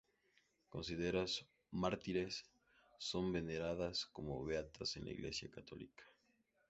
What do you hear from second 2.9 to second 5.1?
son veneradas como beatas en